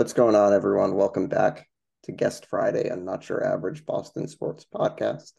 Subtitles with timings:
[0.00, 0.94] What's going on, everyone?
[0.94, 1.68] Welcome back
[2.04, 5.32] to Guest Friday on Not Your Average Boston Sports Podcast.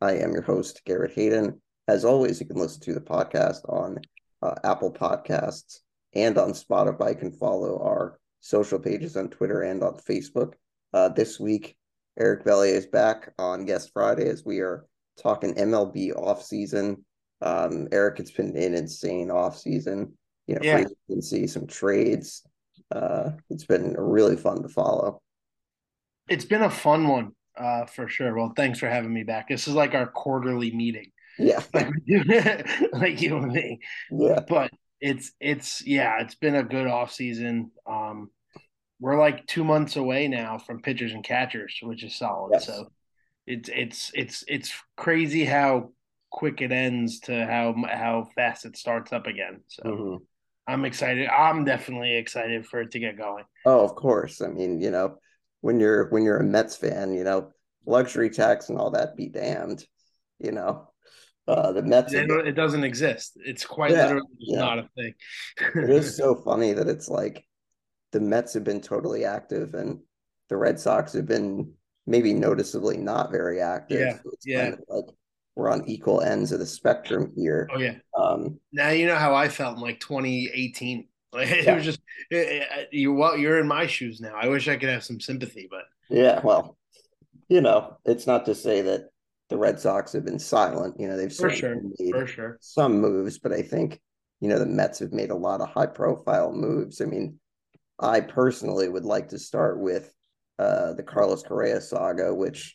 [0.00, 1.60] I am your host, Garrett Hayden.
[1.88, 3.98] As always, you can listen to the podcast on
[4.40, 5.80] uh, Apple Podcasts
[6.14, 7.08] and on Spotify.
[7.08, 10.52] You can follow our social pages on Twitter and on Facebook.
[10.92, 11.76] Uh, this week,
[12.16, 14.86] Eric Bellier is back on Guest Friday as we are
[15.20, 17.02] talking MLB offseason.
[17.42, 20.12] Um, Eric, it's been an insane offseason.
[20.46, 20.84] You know, Yeah.
[20.84, 22.44] free agency, some trades.
[22.90, 25.20] Uh, it's been really fun to follow.
[26.28, 28.34] It's been a fun one, uh, for sure.
[28.34, 29.48] Well, thanks for having me back.
[29.48, 32.22] This is like our quarterly meeting, Yeah, like we do,
[32.92, 33.80] like you and me.
[34.10, 37.70] yeah, But it's it's yeah, it's been a good off season.
[37.86, 38.30] Um,
[39.00, 42.52] we're like two months away now from pitchers and catchers, which is solid.
[42.54, 42.66] Yes.
[42.66, 42.86] So
[43.46, 45.92] it's it's it's it's crazy how
[46.30, 49.62] quick it ends to how how fast it starts up again.
[49.68, 50.18] So Mhm.
[50.66, 51.28] I'm excited.
[51.28, 53.44] I'm definitely excited for it to get going.
[53.64, 54.40] Oh, of course.
[54.40, 55.18] I mean, you know,
[55.60, 57.50] when you're when you're a Mets fan, you know,
[57.86, 59.84] luxury tax and all that be damned.
[60.38, 60.88] You know,
[61.46, 62.12] uh, the Mets.
[62.12, 63.32] It, it doesn't exist.
[63.36, 64.58] It's quite Yeah, literally yeah.
[64.58, 65.14] not a thing.
[65.74, 67.46] it is so funny that it's like
[68.12, 70.00] the Mets have been totally active and
[70.48, 71.72] the Red Sox have been
[72.06, 74.00] maybe noticeably not very active.
[74.00, 74.60] Yeah, So yeah.
[74.70, 75.14] kind of like
[75.56, 77.68] we're on equal ends of the spectrum here.
[77.74, 77.96] oh yeah.
[78.18, 81.08] Um, Now you know how I felt in like 2018.
[81.32, 81.74] Like it Yeah.
[81.76, 82.00] was just
[82.30, 83.12] it- it- you.
[83.12, 84.34] Well, you're in my shoes now.
[84.34, 86.76] I wish I could have some sympathy, but yeah, well,
[87.48, 89.08] you know, it's not to say that
[89.48, 90.98] the Red Sox have been silent.
[90.98, 92.58] You know, they've for certainly sure, made for sure.
[92.60, 94.00] some moves, but I think,
[94.40, 97.00] you know, the Mets have made a lot of high profile moves.
[97.00, 97.38] I mean,
[97.98, 100.12] I personally would like to start with
[100.58, 102.74] uh, the Carlos Correa saga, which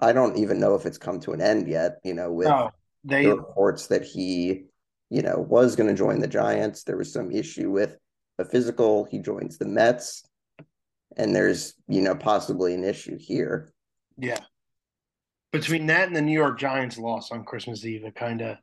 [0.00, 2.70] I don't even know if it's come to an end yet, you know, with No,
[3.04, 4.64] they the reports that he,
[5.10, 6.84] you know, was going to join the Giants.
[6.84, 7.96] There was some issue with
[8.38, 9.04] a physical.
[9.04, 10.24] He joins the Mets,
[11.16, 13.72] and there's, you know, possibly an issue here.
[14.18, 14.38] yeah.
[15.52, 18.56] Between that and the New York Giants loss on Christmas Eve, it kind of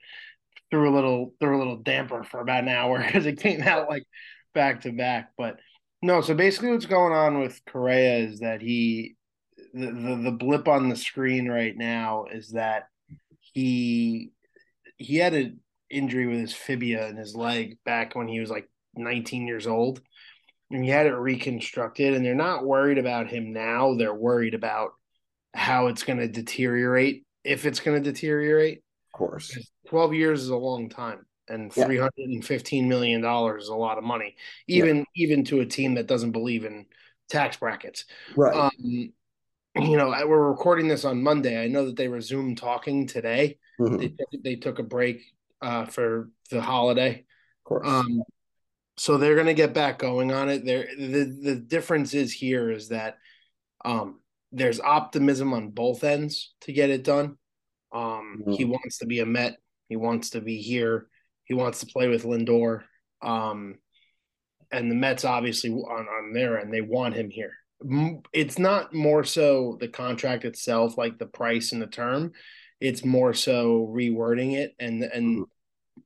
[0.71, 3.89] threw a little threw a little damper for about an hour because it came out
[3.89, 4.03] like
[4.53, 5.31] back to back.
[5.37, 5.59] But
[6.01, 9.16] no, so basically what's going on with Correa is that he
[9.73, 12.87] the, the the blip on the screen right now is that
[13.53, 14.31] he
[14.97, 18.69] he had an injury with his tibia in his leg back when he was like
[18.95, 20.01] 19 years old
[20.71, 24.91] and he had it reconstructed and they're not worried about him now they're worried about
[25.53, 28.79] how it's going to deteriorate if it's going to deteriorate
[29.13, 29.47] Of course.
[29.49, 31.85] because 12 years is a long time and Yeah.
[31.85, 34.35] 315 million dollars is a lot of money
[34.67, 36.85] even even to a team that doesn't believe in
[37.29, 38.55] tax brackets Right.
[38.55, 39.13] um
[39.81, 41.61] you know we're recording this on monday.
[41.63, 43.57] I know that they resumed talking today.
[43.79, 43.99] Mhm.
[43.99, 45.21] they took, they took a break
[45.61, 47.25] uh for the holiday.
[47.85, 48.23] Um
[48.99, 50.65] so they're going to get back going on it.
[50.65, 53.17] There the the difference is here is that
[53.85, 54.19] um
[54.51, 57.37] there's optimism on both ends to get it done.
[57.91, 58.69] Um he Mhm.
[58.69, 59.57] wants to be a met.
[59.89, 61.07] He wants to be here.
[61.43, 62.83] He wants to play with lindor.
[63.21, 63.75] Um
[64.71, 67.53] and the mets obviously on on their end they want him here
[68.33, 72.31] it's not more so the contract itself like the price and the term
[72.79, 75.45] it's more so rewording it and and Mhm.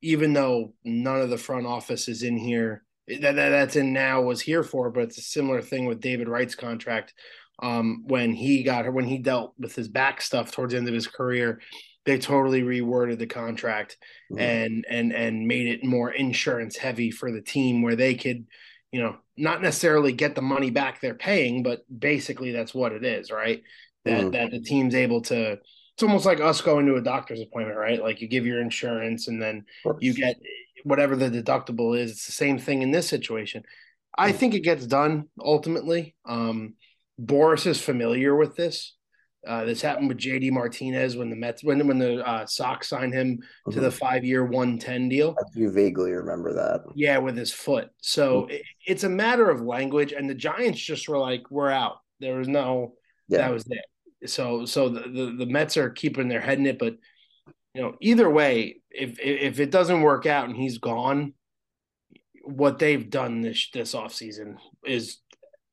[0.01, 4.21] even though none of the front office is in here that, that that's in now
[4.21, 7.13] was here for but it's a similar thing with david wright's contract
[7.61, 10.87] um when he got her, when he dealt with his back stuff towards the end
[10.87, 11.61] of his career
[12.05, 13.97] they totally reworded the contract
[14.31, 14.39] Mhm.
[14.39, 18.45] and and and made it more insurance heavy for the team where they could
[18.91, 23.03] you know not necessarily get the money back they're paying but basically that's what it
[23.03, 23.63] is right?
[24.05, 24.31] That Mhm.
[24.33, 25.59] that the team's able to
[25.93, 28.01] it's almost like us going to a doctor's appointment right?
[28.01, 29.65] Like you give your insurance and then
[29.99, 30.35] you get
[30.83, 33.63] whatever the deductible is it's the same thing in this situation.
[34.17, 34.35] I Mhm.
[34.35, 36.15] think it gets done ultimately.
[36.25, 36.75] Um
[37.21, 38.95] Boras is familiar with this
[39.47, 43.13] uh, this happened with JD Martinez when the Mets when when the uh, Sox signed
[43.13, 43.39] him
[43.71, 43.93] to the Mhm.
[43.93, 45.35] five year one ten deal.
[45.55, 46.81] You vaguely remember that.
[46.95, 47.89] Yeah, with his foot.
[48.01, 51.97] So it, it's a matter of language, and the Giants just were like, "We're out."
[52.19, 52.93] There was no
[53.29, 53.39] Yeah.
[53.39, 54.29] that was it.
[54.29, 56.97] So so the, the the Mets are keeping their head in it, but
[57.73, 61.33] you know either way, if if it doesn't work out and he's gone,
[62.43, 65.17] what they've done this this offseason is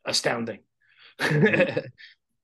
[0.06, 0.60] astounding.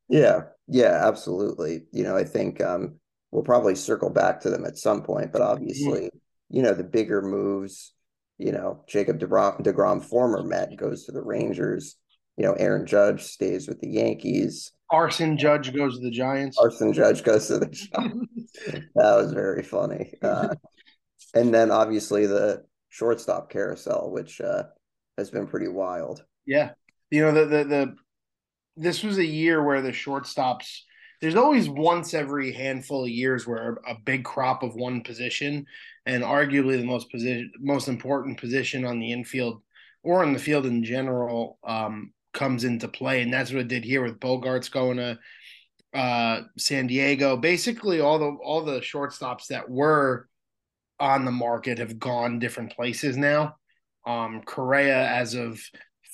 [0.08, 1.82] Yeah, yeah, absolutely.
[1.92, 2.96] You know, I think um,
[3.30, 6.10] we'll probably circle back to them at some point, but obviously,
[6.48, 7.92] you know, the bigger moves,
[8.38, 11.96] you know, Jacob DeGrom, DeGrom, former Met, goes to the Rangers.
[12.36, 14.72] You know, Aaron Judge stays with the Yankees.
[14.90, 16.58] Arson Judge goes to the Giants.
[16.58, 18.30] Arson Judge goes to the Giants.
[18.94, 20.14] That was very funny.
[20.22, 20.54] Uh,
[21.34, 24.64] and then obviously the shortstop carousel, which uh,
[25.18, 26.24] has been pretty wild.
[26.46, 26.70] Yeah.
[27.10, 27.96] you know the the the
[28.76, 30.80] this was a year where the shortstops
[31.20, 35.64] there's always once every handful of years where a big crop of one position
[36.06, 39.62] and arguably the most position most important position on the infield
[40.02, 43.22] or on the field in general um, comes into play.
[43.22, 45.18] And that's what it did here with Bogaerts going to
[45.94, 47.36] uh, San Diego.
[47.36, 50.28] Basically all the all the shortstops that were
[51.00, 53.56] on the market have gone different places now.
[54.06, 55.58] Um, Correa as of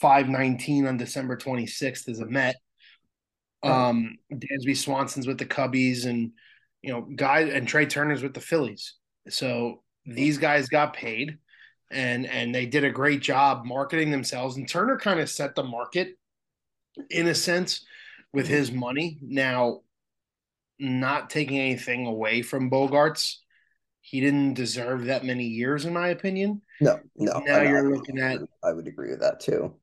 [0.01, 2.57] 519 on December 26th is a Met
[3.63, 6.33] um, Dansby Swanson's with the Cubbies, and
[6.83, 8.95] you know, guy and Trey Turner's with the Phillies.
[9.29, 11.39] So these guys got paid,
[11.91, 14.57] and and they did a great job marketing themselves.
[14.57, 16.17] And Turner kind of set the market
[17.11, 17.85] in a sense
[18.33, 18.55] with mm-hmm.
[18.55, 19.19] his money.
[19.23, 19.81] Now,
[20.79, 23.37] not taking anything away from Bogaerts,
[24.01, 26.63] he didn't deserve that many years, in my opinion.
[26.81, 27.41] No, no.
[27.41, 28.41] Now you're looking at.
[28.65, 29.75] I would agree with that too.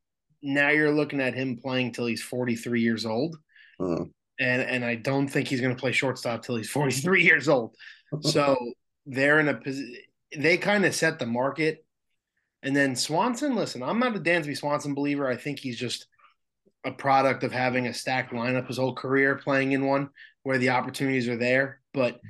[0.42, 3.38] Now you're looking at him playing till he's 43 years old
[3.80, 4.10] Mm.
[4.40, 7.76] And and I don't think he's going to play shortstop till he's 43 years old.
[8.22, 8.56] So
[9.06, 9.98] they're in a position.
[10.38, 11.86] They kind of set the market.
[12.64, 15.28] And then Swanson, listen, I'm not a Dansby Swanson believer.
[15.28, 16.08] I think he's just
[16.86, 20.10] a product of having a stacked lineup his whole career, playing in one
[20.44, 21.82] where the opportunities are there.
[21.94, 22.22] But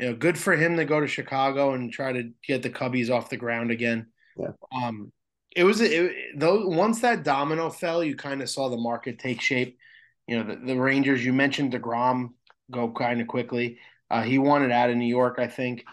[0.00, 3.10] you know, good for him to go to Chicago and try to get the Cubbies
[3.10, 4.06] off the ground again.
[4.38, 4.52] Yeah.
[4.74, 5.12] Um,
[5.56, 9.40] it was it, though once that domino fell, you kind of saw the market take
[9.40, 9.78] shape
[10.26, 12.30] you know, the, the Rangers, you mentioned DeGrom
[12.70, 13.78] go kind of quickly.
[14.10, 15.84] Uh, he wanted out of New York, I think.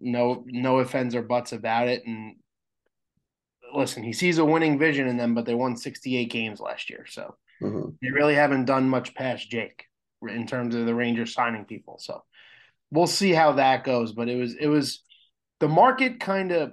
[0.00, 2.02] No, no offense or buts about it.
[2.06, 2.36] And
[3.74, 7.06] listen, he sees a winning vision in them, but they won 68 games last year.
[7.08, 7.90] So mm-hmm.
[8.02, 9.84] they really haven't done much past Jake
[10.28, 11.98] in terms of the Rangers signing people.
[11.98, 12.22] So
[12.90, 14.12] we'll see how that goes.
[14.12, 15.02] But it was, it was,
[15.60, 16.72] the market kind of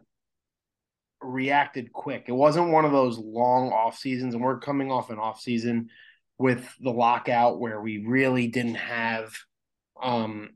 [1.22, 2.26] reacted quick.
[2.28, 5.90] It wasn't one of those long off seasons, and we're coming off an off season
[6.38, 9.36] with the lockout where we really didn't have
[10.02, 10.50] um,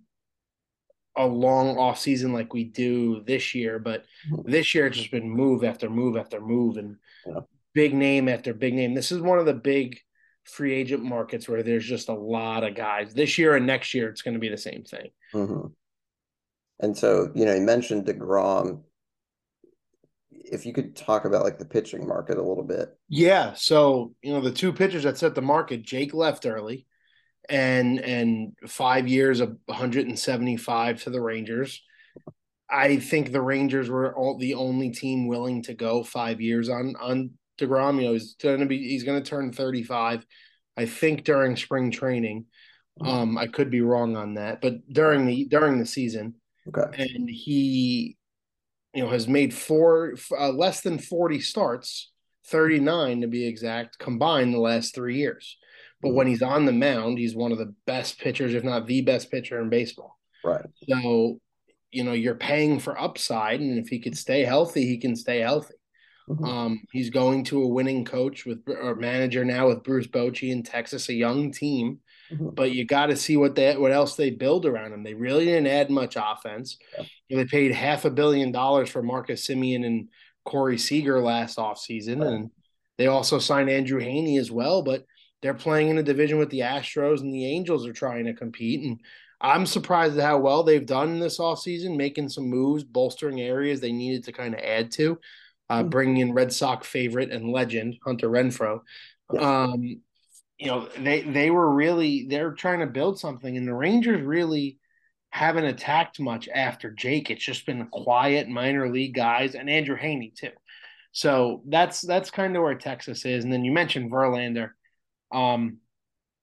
[1.18, 3.80] a long off season like we do this year.
[3.80, 4.50] But mm-hmm.
[4.50, 7.40] this year it's just been move after move after move and yeah.
[7.74, 8.94] big name after big name.
[8.94, 10.00] This is one of the big
[10.44, 13.13] free agent markets where there's just a lot of guys.
[13.13, 15.10] This year and next year it's going to be the same thing.
[15.34, 15.68] Mm-hmm.
[16.80, 18.81] And so, you know, you mentioned DeGrom
[20.46, 22.90] if you could talk about like the pitching market a little bit.
[23.10, 23.54] Yeah.
[23.54, 26.86] So, you know, the two pitchers that set the market, Jake left early
[27.50, 31.82] and and five years of 175 to the Rangers.
[32.70, 36.96] I think the Rangers were all, the only team willing to go five years on
[37.00, 37.98] on Degrom.
[37.98, 40.26] You know, he's gonna be he's gonna turn 35.
[40.78, 42.46] I think during spring training.
[43.00, 46.36] Um, I could be wrong on that, but during the during the season,
[46.68, 48.18] okay, and he
[48.93, 52.12] you know, has made four uh, less than 40 starts,
[52.48, 55.57] 39 to be exact, combined the last three years.
[56.01, 56.17] But mm-hmm.
[56.17, 59.31] when he's on the mound, he's one of the best pitchers, if not the best
[59.31, 60.17] pitcher in baseball.
[60.43, 60.65] Right.
[60.89, 61.39] So,
[61.91, 65.39] you know, you're paying for upside, and if he could stay healthy, he can stay
[65.39, 65.75] healthy.
[66.29, 66.45] Mm-hmm.
[66.45, 70.63] Um, he's going to a winning coach with or manager now with Bruce Bochy in
[70.63, 72.00] Texas, a young team.
[72.32, 72.50] Mm-hmm.
[72.50, 75.04] But you got to see what they what else they build around him.
[75.04, 76.78] They really didn't add much offense.
[76.98, 77.38] Yeah.
[77.38, 80.10] They paid half a billion dollars for Marcus Semien and
[80.46, 82.22] Corey Seager last offseason.
[82.22, 82.34] Right.
[82.34, 82.52] And
[82.98, 85.06] they also signed Andrew Heaney as well, but
[85.42, 88.82] they're playing in a division with the Astros and the Angels are trying to compete.
[88.84, 89.00] And
[89.40, 93.92] I'm surprised at how well they've done this offseason, making some moves, bolstering areas they
[93.92, 95.20] needed to kind of add to,
[95.70, 95.90] uh, mm-hmm.
[95.90, 98.82] bringing in Red Sox favorite and legend Hunter Renfroe.
[99.34, 99.64] Yeah.
[99.64, 100.02] Um,
[100.62, 104.77] you know they they were really they're trying to build something and the rangers really
[105.32, 107.32] haven't attacked much after jake.
[107.32, 110.51] It's just been quiet minor league guys and andrew Heaney too.
[111.13, 113.44] So that's that's kind of where texas is.
[113.44, 114.70] And then you mentioned verlander.
[115.32, 115.77] Um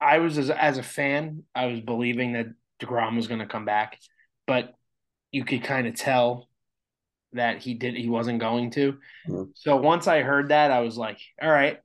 [0.01, 2.47] i was as, as a fan i was believing that
[2.81, 3.99] DeGrom was going to come back
[4.47, 4.75] but
[5.33, 6.49] you could kind of tell
[7.33, 8.93] that he did he wasn't going to.
[9.29, 9.51] Mm-hmm.
[9.55, 11.79] so once i heard that i was like all right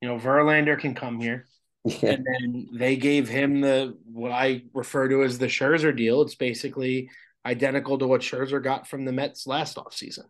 [0.00, 1.46] you know verlander can come here
[1.84, 2.10] yeah.
[2.12, 6.22] And then they gave him the what I refer to as the Scherzer deal.
[6.22, 7.10] It's basically
[7.44, 10.24] identical to what Scherzer got from the Mets last offseason.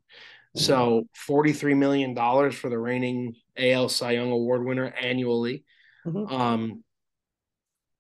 [0.56, 2.14] So $43 million
[2.52, 5.64] for the reigning AL Cy Young Award winner annually
[6.06, 6.32] mm-hmm.
[6.32, 6.84] um,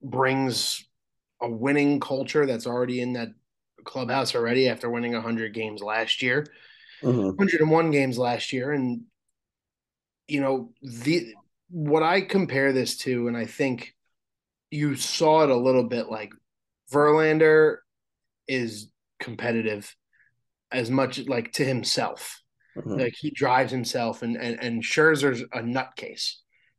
[0.00, 0.84] brings
[1.42, 3.30] a winning culture that's already in that
[3.82, 6.46] clubhouse already after winning 100 games last year,
[7.02, 7.36] mm-hmm.
[7.36, 8.70] 101 games last year.
[8.70, 9.02] And,
[10.28, 11.34] you know, the
[11.74, 13.94] what I compare this to, and I think
[14.70, 16.32] you saw it a little bit like
[16.92, 17.78] Verlander
[18.46, 19.92] is competitive
[20.70, 22.40] as much like to himself.
[22.78, 23.00] Mm-hmm.
[23.00, 26.34] Like he drives himself and, and and Scherzer's a nutcase.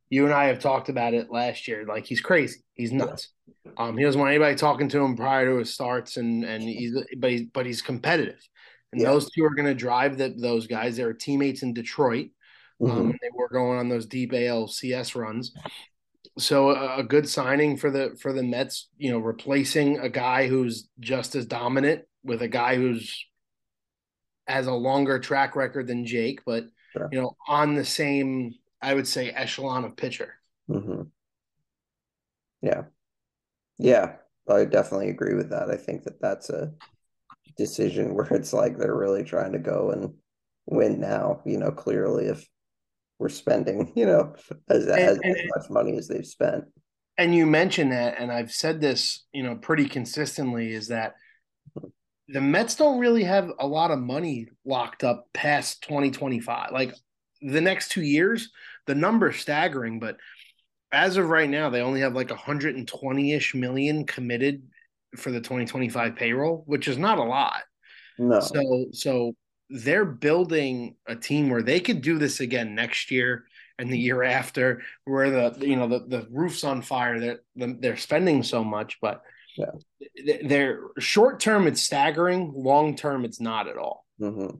[0.08, 1.84] you and I have talked about it last year.
[1.86, 2.60] Like he's crazy.
[2.72, 3.28] He's nuts.
[3.76, 6.96] Um, he doesn't want anybody talking to him prior to his starts, and and he's
[7.18, 8.40] but he's but he's competitive.
[8.92, 9.10] And yeah.
[9.10, 10.96] those two are going to drive that those guys.
[10.96, 12.28] They are teammates in Detroit.
[12.80, 12.98] Um, mm-hmm.
[12.98, 15.54] Um, they were going on those deep ALCS runs.
[16.38, 18.88] So a, a, good signing for the for the Mets.
[18.98, 23.24] You know, replacing a guy who's just as dominant with a guy who's
[24.46, 27.08] has a longer track record than Jake, but sure.
[27.10, 30.34] you know, on the same I would say echelon of pitcher.
[30.68, 31.02] Mm-hmm.
[32.62, 32.82] Yeah,
[33.78, 34.16] yeah,
[34.48, 35.70] I definitely agree with that.
[35.70, 36.72] I think that that's a
[37.56, 40.14] decision where it's like they're really trying to go and
[40.66, 41.40] win now.
[41.46, 42.46] You know, clearly if
[43.18, 44.34] we're spending, you know,
[44.68, 46.64] as, and, as, and, as much money as they've spent.
[47.18, 51.14] And you mentioned that, and I've said this, you know, pretty consistently, is that
[52.28, 56.72] the Mets don't really have a lot of money locked up past 2025.
[56.72, 56.94] Like
[57.40, 58.50] the next two years,
[58.86, 60.16] the number's staggering, but
[60.92, 64.62] as of right now, they only have like 120 ish million committed
[65.16, 67.62] for the 2025 payroll, which is not a lot.
[68.18, 68.40] No.
[68.40, 69.36] So, so
[69.68, 73.44] they're building a team where they could do this again next year
[73.78, 77.20] and the year after, where the you know the, the roof's on fire.
[77.20, 79.22] They're they're spending so much, but
[79.56, 79.72] yeah.
[80.44, 82.52] they're short term it's staggering.
[82.54, 84.06] Long term, it's not at all.
[84.20, 84.56] Mm-hmm.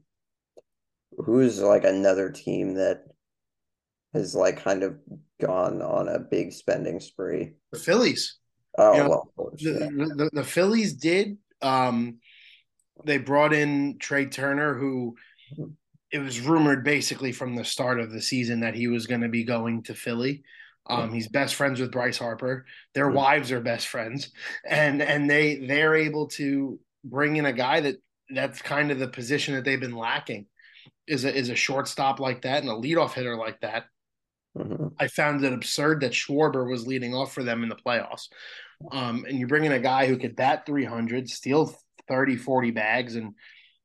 [1.25, 3.05] Who's like another team that
[4.13, 4.97] has like kind of
[5.41, 7.55] gone on a big spending spree?
[7.73, 8.39] The Phillies.
[8.79, 10.07] Oh you know, well, course, the, yeah.
[10.15, 11.39] the, the Phillies did.
[11.63, 12.19] Um,
[13.05, 15.17] they brought in Trey Turner, who
[16.11, 19.29] it was rumored basically from the start of the season that he was going to
[19.29, 20.43] be going to Philly.
[20.89, 22.65] Um, he's best friends with Bryce Harper.
[22.95, 24.31] Their wives are best friends,
[24.65, 27.97] and and they they're able to bring in a guy that
[28.31, 30.47] that's kind of the position that they've been lacking
[31.07, 33.87] is a is a shortstop like that and a leadoff hitter like that.
[34.57, 34.89] Mm-hmm.
[34.99, 38.29] I found it absurd that Schwarber was leading off for them in the playoffs.
[38.91, 41.75] Um, and you bring in a guy who could bat 300, steal
[42.09, 43.35] 30, 40 bags, and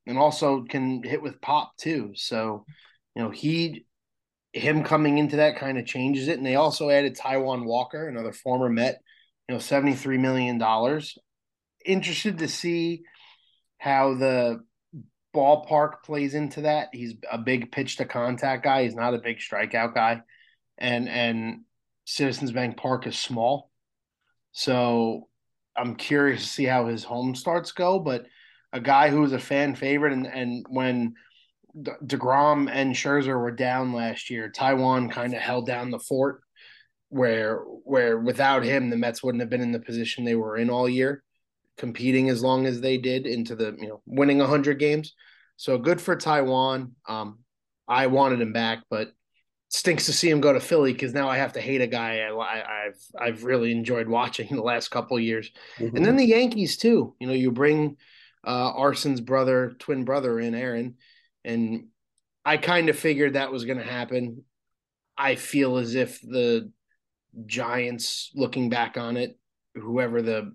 [0.06, 2.12] and also can hit with pop too.
[2.14, 2.64] So,
[3.14, 3.86] you know, he
[4.52, 6.36] him coming into that kind of changes it.
[6.36, 9.00] And they also added Taijuan Walker, another former Met,
[9.48, 10.60] you know, $73 million.
[11.84, 13.02] Interested to see
[13.78, 14.62] how the
[15.34, 16.88] ballpark plays into that.
[16.92, 18.84] He's a big pitch to contact guy.
[18.84, 20.20] He's not a big strikeout guy.
[20.78, 21.62] And and
[22.04, 23.70] Citizens Bank Park is small.
[24.52, 25.28] So
[25.76, 28.26] I'm curious to see how his home starts go, but
[28.72, 31.14] a guy who was a fan favorite, and and when
[31.76, 36.40] Degrom and Scherzer were down last year, Taijuan kind of held down the fort.
[37.08, 40.70] Where where without him, the Mets wouldn't have been in the position they were in
[40.70, 41.22] all year,
[41.76, 45.14] competing as long as they did into the you know winning hundred games.
[45.56, 46.92] So good for Taijuan.
[47.06, 47.40] Um,
[47.86, 49.12] I wanted him back, but
[49.72, 52.20] stinks to see him go to Philly because now I have to hate a guy
[52.20, 55.96] I, have I've really enjoyed watching the last couple years, mm-hmm.
[55.96, 57.14] and then the Yankees too.
[57.18, 57.96] You know, you bring
[58.46, 60.96] uh, Arson's brother, twin brother, in Aaron,
[61.44, 61.86] and
[62.44, 64.44] I kind of figured that was going to happen.
[65.16, 66.70] I feel as if the
[67.46, 69.38] Giants, looking back on it,
[69.74, 70.54] whoever the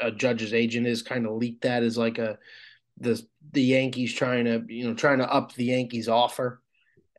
[0.00, 2.38] uh, judge's agent is, kind of leaked that as like a
[3.00, 3.22] the
[3.52, 6.60] the Yankees trying to you know trying to up the Yankees offer,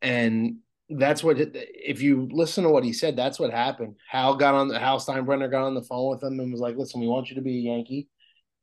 [0.01, 0.58] and
[0.89, 3.96] that's what if you listen to what he said, that's what happened.
[4.10, 6.75] Hal got on the Hal Steinbrenner got on the phone with him and was like,
[6.75, 8.08] "Listen, we want you to be a Yankee,"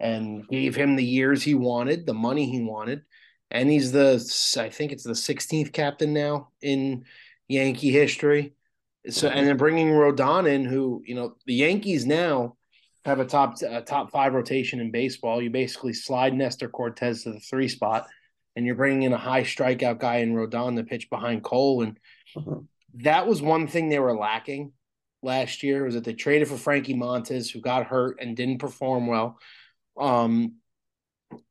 [0.00, 3.02] and gave him the years he wanted, the money he wanted,
[3.50, 4.14] and he's the
[4.58, 7.04] I think it's the 16th captain now in
[7.48, 8.54] Yankee history.
[9.08, 12.56] So and then bringing Rodon in, who you know the Yankees now
[13.04, 15.40] have a top a top five rotation in baseball.
[15.40, 18.08] You basically slide Nestor Cortes to the three spot,
[18.56, 21.98] and you're bringing in a high strikeout guy in Rodon to pitch behind Cole and
[22.36, 22.60] Mm-hmm.
[23.02, 24.72] That was one thing they were lacking
[25.22, 29.06] last year was that they traded for Frankie Montas, who got hurt and didn't perform
[29.06, 29.38] well.
[29.98, 30.56] Um,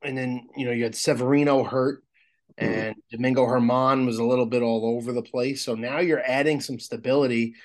[0.02, 2.04] and then you know you had Severino hurt,
[2.60, 2.74] mm-hmm.
[2.74, 2.96] and.
[3.12, 5.64] Domingo German was a little bit all over the place.
[5.64, 7.56] So now you're adding some stability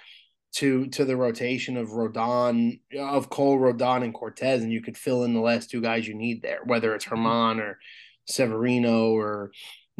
[0.52, 5.24] to to the rotation of Rodon, of Cole, Rodon, and Cortes, and you could fill
[5.24, 7.60] in the last two guys you need there, whether it's mm-hmm.
[7.60, 7.78] Or
[8.26, 9.52] Severino or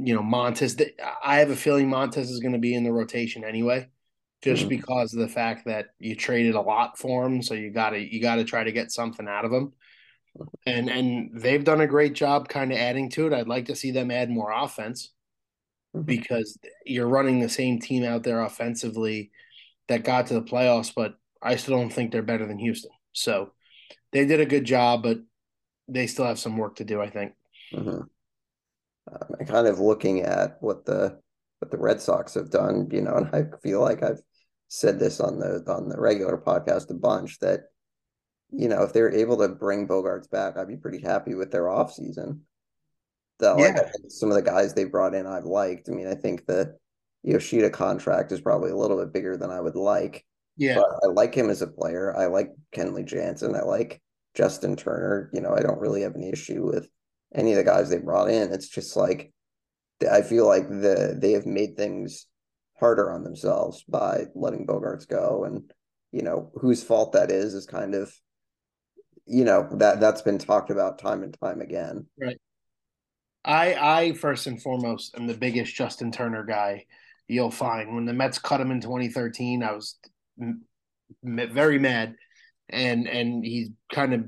[0.03, 0.81] you know, Montas.
[1.23, 3.89] I have a feeling Montas is going to be in the rotation anyway,
[4.43, 4.69] just mm-hmm.
[4.71, 7.43] because of the fact that you traded a lot for him.
[7.43, 9.73] So you got to you got to try to get something out of him.
[10.67, 13.33] And and they've done a great job kind of adding to it.
[13.33, 15.12] I'd like to see them add more offense
[15.95, 16.05] mm-hmm.
[16.05, 19.31] because you're running the same team out there offensively
[19.89, 22.93] that got to the playoffs, but I still don't think they're better than Houston.
[23.12, 23.53] So
[24.12, 25.19] they did a good job, but
[25.89, 27.33] they still have some work to do, I think.
[27.73, 28.00] Mm-hmm
[29.11, 31.19] um, and kind of looking at what the
[31.59, 34.21] what the Red Sox have done, you know, and I feel like I've
[34.69, 37.65] said this on the on the regular podcast a bunch that
[38.50, 41.69] you know if they're able to bring Bogaerts back, I'd be pretty happy with their
[41.69, 42.43] off season.
[43.39, 43.69] The, yeah.
[43.69, 45.89] like some of the guys they brought in, I've liked.
[45.89, 46.77] I mean, I think the
[47.23, 50.25] Yoshida contract is probably a little bit bigger than I would like.
[50.57, 52.15] Yeah, but I like him as a player.
[52.17, 53.55] I like Kenley Jansen.
[53.55, 54.03] I like
[54.35, 55.31] Justin Turner.
[55.33, 56.87] You know, I don't really have any issue with
[57.35, 58.53] any of the guys they brought in.
[58.53, 59.33] It's just like
[60.11, 62.27] I feel like the they have made things
[62.79, 65.71] harder on themselves by letting Bogaerts go, and
[66.13, 68.13] you know whose fault that is is kind of
[69.27, 72.07] you know that that's been talked about time and time again.
[72.19, 72.41] Right.
[73.45, 76.87] I I first and foremost am the biggest Justin Turner guy
[77.29, 77.95] you'll find.
[77.95, 79.99] When the Mets cut him in 2013, I was
[80.41, 80.65] m-
[81.23, 82.17] very mad,
[82.69, 84.25] and and he's kind of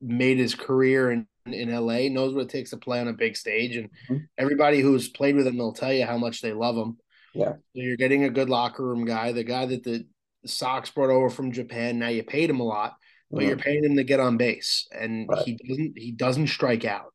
[0.00, 3.36] made his career in in LA, knows what it takes to play on a big
[3.36, 4.16] stage, and mm-hmm.
[4.38, 6.98] everybody who's played with him will tell you how much they love him.
[7.34, 10.06] Yeah, so you're getting a good locker room guy, the guy that the
[10.46, 11.98] Sox brought over from Japan.
[11.98, 12.96] Now you paid him a lot,
[13.30, 13.48] but mm-hmm.
[13.48, 15.42] you're paying him to get on base, and right.
[15.44, 17.12] he doesn't he doesn't strike out.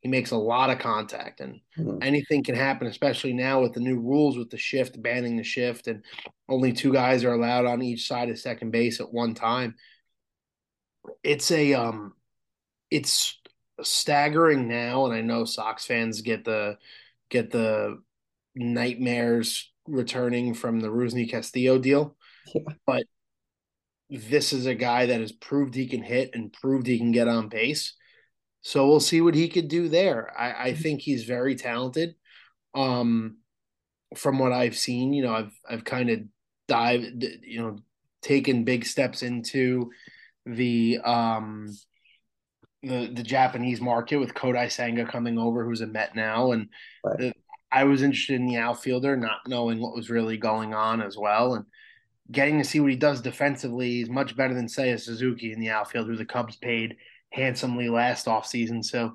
[0.00, 1.98] He makes a lot of contact, and mm-hmm.
[2.02, 5.88] anything can happen, especially now with the new rules with the shift, banning the shift,
[5.88, 6.04] and
[6.48, 9.74] only two guys are allowed on each side of second base at one time.
[11.22, 12.12] It's a um,
[12.90, 13.38] it's
[13.82, 16.78] staggering now, and I know Sox fans get the
[17.28, 18.02] get the
[18.54, 22.16] nightmares returning from the Rusney Castillo deal,
[22.54, 22.62] yeah.
[22.86, 23.04] but
[24.08, 27.28] this is a guy that has proved he can hit and proved he can get
[27.28, 27.94] on base.
[28.62, 30.32] So we'll see what he could do there.
[30.36, 30.82] I, I mm-hmm.
[30.82, 32.14] think he's very talented.
[32.74, 33.38] Um,
[34.14, 36.20] from what I've seen, you know, I've I've kind of
[36.68, 37.78] dived, you know,
[38.22, 39.90] taken big steps into
[40.44, 41.68] the um
[42.88, 46.68] the the Japanese market with Kodai Senga coming over, who's a Met now, and
[47.04, 47.18] right.
[47.18, 47.32] the,
[47.70, 51.54] I was interested in the outfielder, not knowing what was really going on as well,
[51.54, 51.64] and
[52.30, 55.70] getting to see what he does defensively He's much better than Seiya Suzuki in the
[55.70, 56.96] outfield, who the Cubs paid
[57.30, 58.84] handsomely last offseason.
[58.84, 59.14] So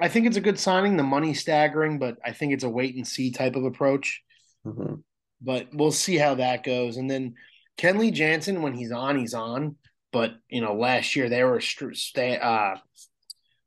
[0.00, 0.96] I think it's a good signing.
[0.96, 4.22] The money staggering, but I think it's a wait and see type of approach.
[4.66, 4.94] Mm-hmm.
[5.40, 6.96] But we'll see how that goes.
[6.96, 7.34] And then
[7.78, 9.76] Kenley Jansen, when he's on, he's on.
[10.12, 12.76] But you know, last year there were st- uh,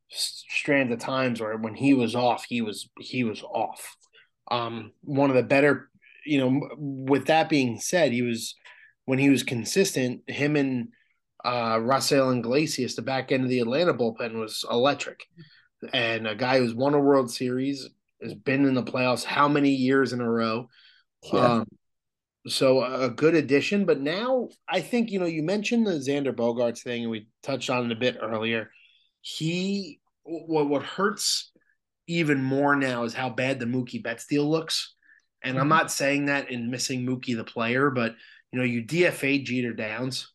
[0.10, 3.95] strands of times where when he was off, he was he was off.
[4.49, 5.89] Um, one of the better,
[6.25, 6.69] you know.
[6.77, 8.56] With that being said, he was
[9.06, 10.21] when he was consistent.
[10.27, 10.89] Him and
[11.43, 15.23] uh, Raisel Iglesias, the back end of the Atlanta bullpen was electric,
[15.93, 17.88] and a guy who's won a World Series
[18.21, 20.67] has been in the playoffs how many years in a row.
[21.32, 21.39] Yeah.
[21.39, 21.67] Um,
[22.47, 23.86] so a good addition.
[23.86, 27.69] But now I think you know you mentioned the Xander Bogaerts thing, and we touched
[27.69, 28.71] on it a bit earlier.
[29.21, 31.51] He what what hurts
[32.08, 34.93] even more now is how bad the Mookie Betts deal looks.
[35.43, 35.62] And mm-hmm.
[35.62, 38.15] I'm not saying that in missing Mookie the player, but
[38.51, 40.32] you know you DFA Jeter Downs,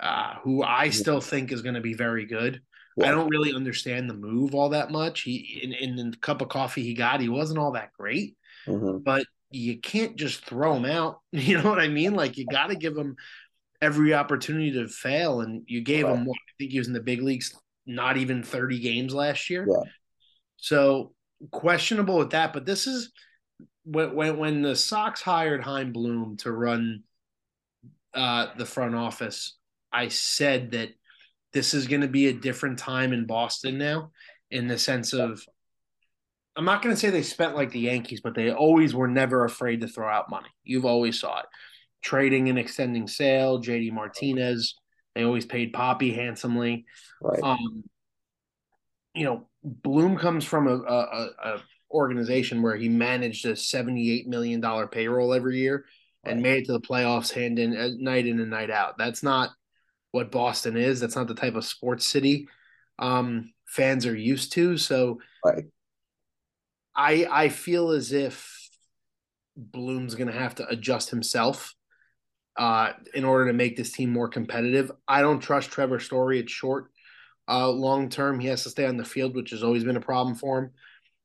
[0.00, 2.60] uh, who I still think is going to be very good.
[3.02, 5.22] I don't really understand the move all that much.
[5.22, 8.36] He in, in the cup of coffee he got, he wasn't all that great,
[8.68, 8.98] mm-hmm.
[8.98, 11.20] but you can't just throw him out.
[11.32, 12.14] You know what I mean?
[12.14, 13.16] Like you got to give him
[13.80, 15.40] every opportunity to fail.
[15.40, 16.14] And you gave right.
[16.14, 17.54] him what I think he was in the big leagues,
[17.86, 19.66] not even 30 games last year.
[19.68, 19.90] Yeah.
[20.56, 21.12] So
[21.50, 22.52] questionable with that.
[22.52, 23.12] But this is
[23.84, 27.02] when when, when the Sox hired Chaim Bloom to run
[28.14, 29.56] uh, the front office,
[29.92, 30.90] I said that
[31.52, 34.10] this is going to be a different time in Boston now,
[34.50, 35.44] in the sense of
[36.56, 39.44] I'm not going to say they spent like the Yankees, but they always were never
[39.44, 40.48] afraid to throw out money.
[40.62, 41.46] You've always saw it.
[42.02, 44.74] Trading and extending Sale, JD Martinez,
[45.14, 46.84] they always paid Papi handsomely.
[47.20, 47.42] Right.
[47.42, 47.84] Um,
[49.14, 54.60] you know, Bloom comes from a, a, a, organization where he managed a $78 million
[54.88, 55.84] payroll every year
[56.24, 56.32] right.
[56.32, 58.98] and made it to the playoffs hand in uh, night in and night out.
[58.98, 59.50] That's not
[60.10, 60.98] what Boston is.
[60.98, 62.48] That's not the type of sports city
[62.98, 64.76] um, fans are used to.
[64.76, 65.64] So right.
[66.96, 68.68] I I feel as if
[69.56, 71.74] Bloom's going to have to adjust himself
[72.56, 74.90] uh, in order to make this team more competitive.
[75.06, 76.90] I don't trust Trevor Story at short.
[77.48, 80.00] Uh, long term, he has to stay on the field, which has always been a
[80.00, 80.70] problem for him.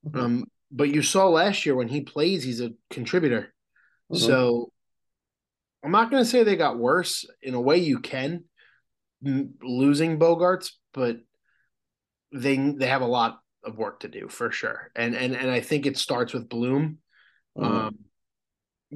[0.06, 0.20] Mm-hmm.
[0.20, 3.54] Um, but you saw last year when he plays, he's a contributor.
[4.12, 4.26] Mm-hmm.
[4.26, 4.72] So
[5.84, 7.26] I'm not going to say they got worse.
[7.42, 8.44] In a way, you can
[9.22, 11.18] losing Bogaerts, but
[12.34, 14.91] they they have a lot of work to do for sure.
[14.95, 17.00] And and and I think it starts with Bloom.
[17.58, 17.76] Mm-hmm.
[17.76, 17.98] Um,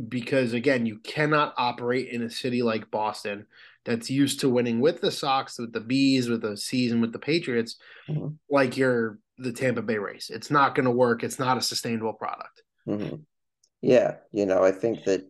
[0.08, 3.46] because again, you cannot operate in a city like Boston
[3.86, 7.20] that's used to winning with the Sox, with the Bees, with the season, with the
[7.20, 7.78] Patriots,
[8.10, 8.30] mm-hmm.
[8.50, 10.32] like you're the Tampa Bay Rays.
[10.34, 11.24] It's not going to work.
[11.24, 12.64] It's not a sustainable product.
[12.88, 13.18] Mm-hmm.
[13.82, 15.30] Yeah, you know, I think that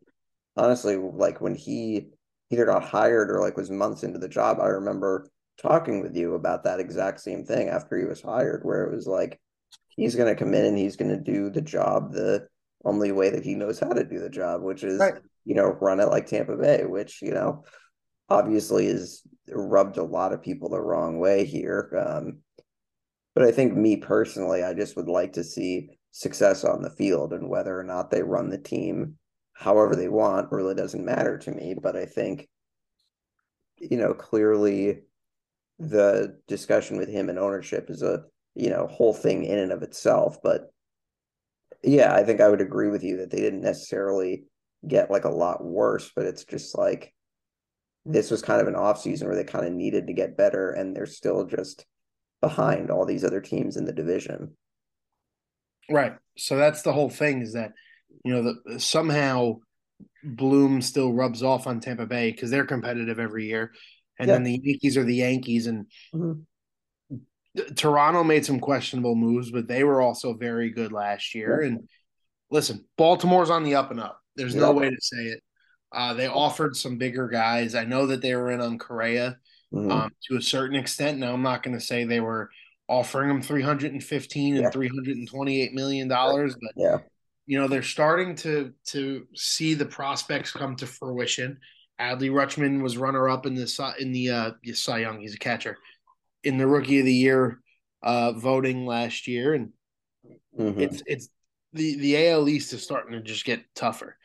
[0.55, 2.09] honestly, like when he
[2.51, 5.27] either got hired or like was months into the job, I remember
[5.61, 9.07] talking with you about that exact same thing after he was hired, where it was
[9.07, 9.39] like
[9.89, 12.47] he's going to come in and he's going to do the job the
[12.85, 15.15] only way that he knows how to do the job, which is right.
[15.45, 17.63] you know run it like Tampa Bay, which you know
[18.29, 21.89] obviously is rubbed a lot of people the wrong way here.
[22.07, 22.39] Um,
[23.35, 27.33] but I think me personally, I just would like to see success on the field
[27.33, 29.17] and whether or not they run the team
[29.53, 31.75] however they want really doesn't matter to me.
[31.79, 32.47] But I think,
[33.77, 35.01] you know, clearly
[35.79, 38.23] the discussion with him and ownership is a,
[38.55, 40.37] you know, whole thing in and of itself.
[40.43, 40.71] But
[41.83, 44.45] yeah, I think I would agree with you that they didn't necessarily
[44.87, 47.13] get like a lot worse, but it's just like
[48.05, 50.71] this was kind of an off season where they kind of needed to get better
[50.71, 51.85] and they're still just
[52.41, 54.55] behind all these other teams in the division.
[55.89, 56.13] Right.
[56.37, 57.71] So that's the whole thing is that
[58.23, 59.55] you know the, somehow
[60.23, 63.71] Bloom still rubs off on Tampa Bay because they're competitive every year,
[64.19, 64.33] and yeah.
[64.33, 66.41] then the Yankees are the Yankees, and mm-hmm.
[67.75, 71.61] Toronto made some questionable moves, but they were also very good last year.
[71.61, 71.67] Yeah.
[71.67, 71.89] And
[72.49, 74.19] listen, Baltimore's on the up and up.
[74.35, 74.61] There's yeah.
[74.61, 75.43] no way to say it.
[75.91, 77.75] Uh, they offered some bigger guys.
[77.75, 79.37] I know that they were in on Correa
[79.73, 79.91] mm-hmm.
[79.91, 81.19] um, to a certain extent.
[81.19, 82.49] Now I'm not going to say they were
[82.87, 86.97] offering him 315 and 328 million dollars, but yeah,
[87.45, 91.59] you know they're starting to to see the prospects come to fruition.
[92.03, 95.19] Adley Rutschman was runner up in the in the uh, Cy Young.
[95.19, 95.77] He's a catcher
[96.43, 97.59] in the Rookie of the Year
[98.01, 99.69] uh, voting last year, and
[100.59, 100.79] mm-hmm.
[100.79, 101.29] it's it's
[101.71, 104.17] the the AL East is starting to just get tougher,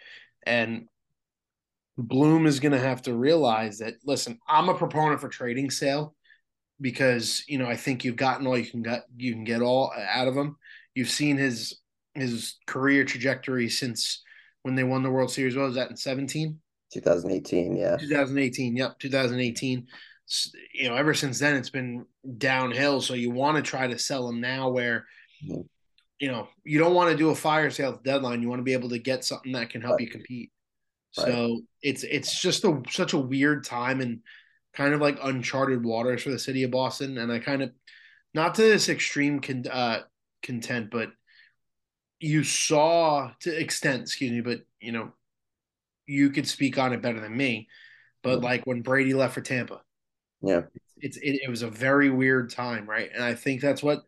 [0.44, 0.86] and
[1.96, 3.94] Bloom is going to have to realize that.
[4.04, 6.14] Listen, I'm a proponent for trading Sale
[6.80, 9.92] because you know I think you've gotten all you can get you can get all
[9.96, 10.56] out of him.
[10.94, 11.78] You've seen his
[12.14, 14.22] his career trajectory since
[14.62, 15.56] when they won the World Series.
[15.56, 16.58] What was that in 17?
[16.92, 17.96] 2018, yeah.
[17.96, 19.86] 2018, yep, 2018.
[20.74, 22.04] You know, ever since then, it's been
[22.36, 23.00] downhill.
[23.00, 25.06] So you want to try to sell them now where,
[25.44, 25.62] mm-hmm.
[26.18, 28.42] you know, you don't want to do a fire sale deadline.
[28.42, 30.02] You want to be able to get something that can help right.
[30.02, 30.50] you compete.
[31.16, 31.26] Right.
[31.26, 34.20] So it's it's just a such a weird time and
[34.74, 37.18] kind of like uncharted waters for the city of Boston.
[37.18, 37.72] And I kind of,
[38.34, 40.00] not to this extreme con, uh,
[40.42, 41.10] content, but
[42.20, 45.12] you saw to extent, excuse me, but you know,
[46.08, 47.68] you could speak on it better than me.
[48.22, 49.82] But like when Brady left for Tampa,
[50.42, 50.62] yeah,
[50.96, 53.10] it's it, it was a very weird time, right?
[53.14, 54.02] And I think that's what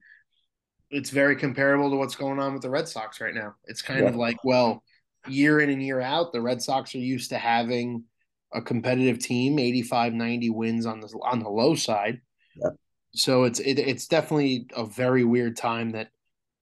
[0.91, 3.55] it's very comparable to what's going on with the Red Sox right now.
[3.67, 4.09] It's kind yeah.
[4.09, 4.83] of like, well,
[5.29, 8.05] year in and year out, the Red Sox are used to having
[8.53, 12.21] a competitive team, 85, 90 wins on the on the low side.
[12.57, 12.71] Yeah.
[13.13, 16.09] So it's it, it's definitely a very weird time that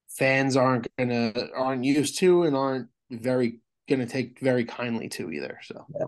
[0.07, 5.59] fans aren't gonna aren't used to and aren't very gonna take very kindly to either.
[5.63, 6.05] So yeah,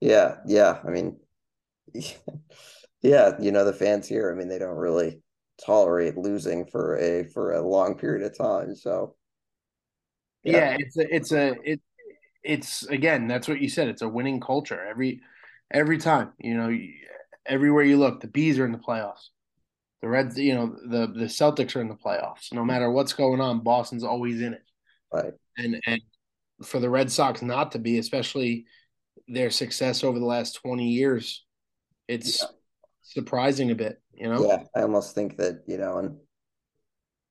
[0.00, 0.78] yeah, yeah.
[0.86, 1.18] I mean,
[3.02, 4.32] yeah, you know the fans here.
[4.32, 5.20] I mean, they don't really
[5.64, 8.74] tolerate losing for a for a long period of time.
[8.74, 9.16] So
[10.42, 11.80] yeah, yeah it's a it's a it
[12.42, 13.88] it's again that's what you said.
[13.88, 15.20] It's a winning culture every
[15.70, 16.32] every time.
[16.38, 16.78] You know,
[17.46, 19.28] everywhere you look, the bees are in the playoffs.
[20.00, 22.52] The Reds, you know, the the Celtics are in the playoffs.
[22.52, 24.62] No matter what's going on, Boston's always in it.
[25.12, 25.32] Right.
[25.56, 26.00] And and
[26.62, 28.66] for the Red Sox not to be, especially
[29.26, 31.44] their success over the last 20 years,
[32.06, 32.48] it's yeah.
[33.02, 34.46] surprising a bit, you know?
[34.46, 36.16] Yeah, I almost think that, you know, and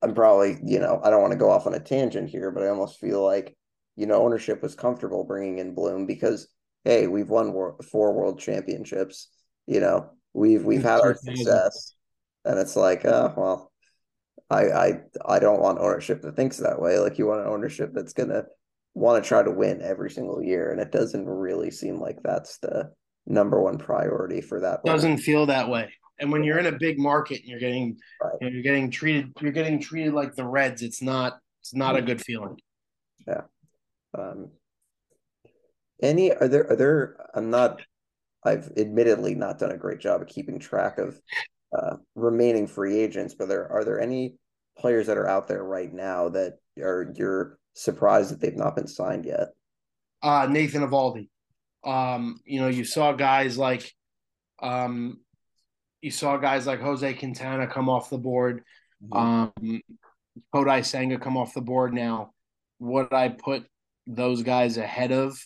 [0.01, 2.63] I'm probably, you know, I don't want to go off on a tangent here, but
[2.63, 3.55] I almost feel like,
[3.95, 6.47] you know, ownership was comfortable bringing in Bloom because,
[6.83, 7.53] hey, we've won
[7.91, 9.29] four world championships.
[9.65, 11.95] You know, we've we've had our success
[12.47, 13.71] and it's like, oh well,
[14.49, 16.97] I I I don't want ownership that thinks that way.
[16.97, 18.45] Like you want an ownership that's gonna
[18.97, 22.57] want to try to win every single year, and it doesn't really seem like that's
[22.57, 22.91] the
[23.27, 24.83] number one priority for that.
[24.83, 25.93] Doesn't feel that way.
[26.19, 28.33] And when you're in a big market and you're getting right.
[28.41, 31.95] you know, you're getting treated you're getting treated like the Reds, it's not it's not
[31.95, 32.57] a good feeling.
[33.27, 33.41] Yeah.
[34.17, 34.49] Um,
[36.01, 37.81] any are there are there I'm not
[38.43, 41.19] I've admittedly not done a great job of keeping track of
[41.77, 44.37] uh, remaining free agents, but there are there any
[44.79, 48.87] players that are out there right now that are you're surprised that they've not been
[48.87, 49.49] signed yet?
[50.21, 51.29] Uh, Nathan Eovaldi.
[51.83, 53.93] Um, you know, you saw guys like
[54.59, 55.19] um,
[56.01, 58.63] you saw guys like Jose Quintana come off the board.
[59.03, 59.17] Mm-hmm.
[59.17, 59.81] Um,
[60.53, 62.31] Kodai Senga come off the board now.
[62.79, 63.65] Would I put
[64.05, 65.39] those guys ahead of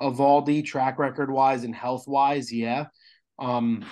[0.00, 2.52] Eovaldi track record wise and health wise?
[2.52, 2.86] Yeah.
[3.38, 3.84] Um,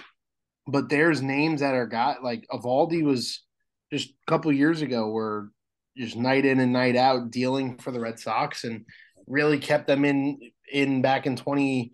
[0.67, 3.43] but there's names that are got like Eovaldi was
[3.93, 5.51] just a couple years ago were
[5.97, 8.85] just night in and night out dealing for the Red Sox and
[9.27, 10.39] really kept them in
[10.73, 11.93] in back in 20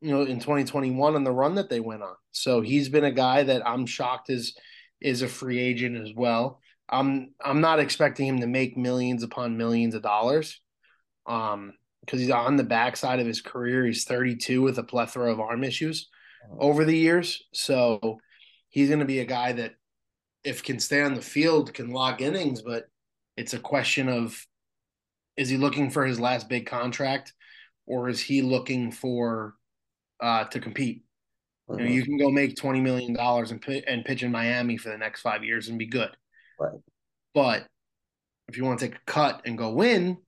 [0.00, 2.14] you know in 2021 on the run that they went on.
[2.32, 4.56] So he's been a guy that I'm shocked is
[5.00, 6.60] is a free agent as well.
[6.88, 10.60] I'm I'm not expecting him to make millions upon millions of dollars.
[11.26, 11.72] Um
[12.06, 13.84] because he's on the backside of his career.
[13.84, 16.08] He's 32 with a plethora of arm issues
[16.58, 17.42] over the years.
[17.52, 18.18] So
[18.68, 19.74] he's going to be a guy that,
[20.44, 22.62] if can stay on the field, can log innings.
[22.62, 22.84] But
[23.36, 24.46] it's a question of
[25.36, 27.32] is he looking for his last big contract,
[27.86, 29.54] or is he looking for
[30.20, 31.04] uh, to compete?
[31.68, 34.88] You, know, you can go make twenty million dollars and and pitch in Miami for
[34.88, 36.10] the next five years and be good.
[36.58, 36.78] Right.
[37.34, 37.66] But
[38.48, 40.18] if you want to take a cut and go win,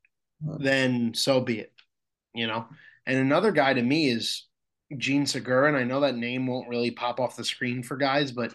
[0.40, 1.72] then so be it.
[2.34, 2.66] You know.
[3.06, 4.46] And another guy to me is
[4.96, 8.32] Jean Segura, and I know that name won't really pop off the screen for guys,
[8.32, 8.52] but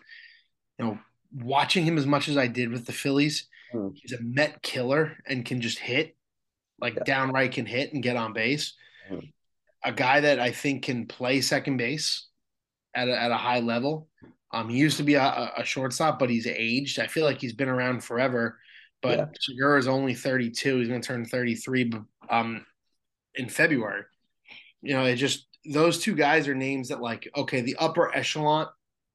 [0.78, 1.00] you know,
[1.34, 3.92] watching him as much as I did with the Phillies, mm.
[3.96, 6.16] he's a Met killer and can just hit,
[6.80, 7.04] like yeah.
[7.06, 8.74] downright can hit and get on base.
[9.12, 9.32] Mm.
[9.84, 12.28] A guy that I think can play second base
[12.96, 14.08] at a, at a high level.
[14.52, 17.00] Um, he used to be a, a shortstop, but he's aged.
[17.00, 18.60] I feel like he's been around forever.
[19.02, 19.26] But yeah.
[19.40, 20.78] Segura is only 32.
[20.78, 21.92] He's going to turn 33
[22.30, 22.66] um,
[23.36, 24.04] in February.
[24.82, 28.68] You know, it just those two guys are names that like okay, the upper echelon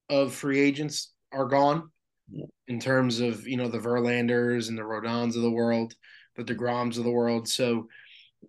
[0.09, 1.91] of free agents are gone
[2.67, 5.95] in terms of you know the Verlanders and the Rodons of the world,
[6.37, 7.49] the Degroms of the world.
[7.49, 7.89] So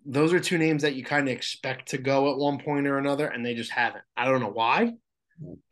[0.06, 2.98] those are two names that you kind of expect to go at one point or
[2.98, 4.04] another, and they just haven't.
[4.16, 4.92] I don't know why,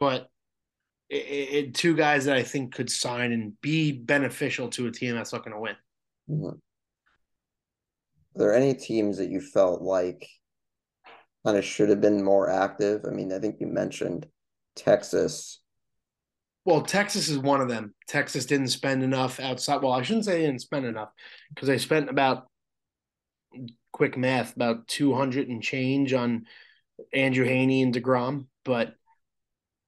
[0.01, 0.29] but
[1.09, 5.15] it, it, two guys that I think could sign and be beneficial to a team
[5.15, 5.77] that's looking to win.
[6.29, 6.47] Mm-hmm.
[8.37, 10.29] Are there any teams that you felt like
[11.45, 13.05] kind of should have been more active.
[13.07, 14.27] I mean, I think you mentioned
[14.77, 15.61] Texas.
[16.69, 17.95] Well, Texas is one of them.
[18.09, 19.81] Texas didn't spend enough outside.
[19.81, 21.09] Well, I shouldn't say they didn't spend enough
[21.49, 22.47] because they spent about
[23.91, 26.45] quick math about 200 and change on
[27.11, 28.93] Andrew Heaney and DeGrom, but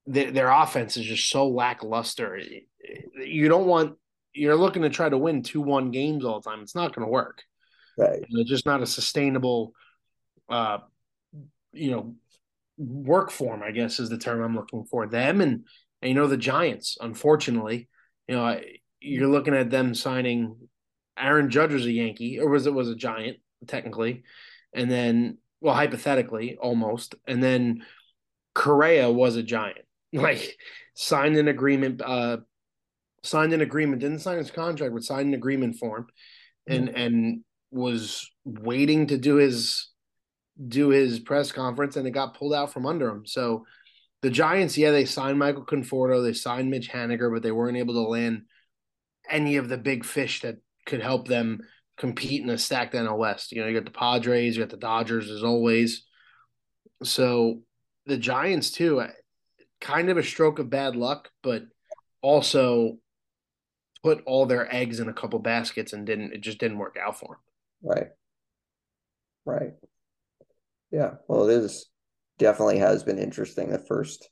[0.06, 2.40] their, their offense is just so lackluster.
[3.14, 3.98] You don't want
[4.32, 6.62] you're looking to try to win 2-1 games all the time.
[6.62, 7.42] It's not going to work.
[7.98, 8.24] Right.
[8.26, 9.74] It's just not a sustainable
[10.48, 10.78] uh,
[11.74, 12.14] you know
[12.78, 15.64] work form i guess is the term i'm looking for them and,
[16.02, 17.88] and you know the giants unfortunately
[18.28, 18.60] you know
[19.00, 20.56] you're looking at them signing
[21.18, 24.22] aaron judge was a yankee or was it was a giant technically
[24.72, 27.84] and then well hypothetically almost and then
[28.54, 30.56] correa was a giant like
[30.94, 32.38] signed an agreement uh
[33.22, 36.06] signed an agreement didn't sign his contract but signed an agreement for him
[36.66, 36.96] and mm-hmm.
[36.96, 39.90] and was waiting to do his
[40.68, 43.24] do his press conference and it got pulled out from under him.
[43.26, 43.66] So
[44.22, 47.94] the Giants, yeah, they signed Michael Conforto, they signed Mitch Haniger, but they weren't able
[47.94, 48.42] to land
[49.28, 50.56] any of the big fish that
[50.87, 51.61] could help them
[51.96, 53.52] compete in a stacked NL West.
[53.52, 56.04] You know, you got the Padres, you got the Dodgers as always.
[57.02, 57.61] So
[58.06, 59.02] the Giants too,
[59.80, 61.64] kind of a stroke of bad luck, but
[62.22, 62.98] also
[64.02, 67.18] put all their eggs in a couple baskets and didn't it just didn't work out
[67.18, 67.92] for them.
[67.96, 68.09] Right.
[69.44, 69.72] Right.
[70.90, 71.89] Yeah, well, it is
[72.40, 74.29] definitely has been interesting the first,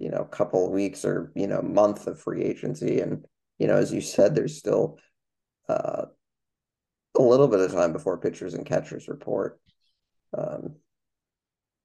[0.00, 3.24] you know, couple of weeks or you know month of free agency, and
[3.58, 4.98] you know, as you said, there's still
[5.68, 6.06] uh,
[7.16, 9.60] a little bit of time before pitchers and catchers report.
[10.36, 10.76] Um,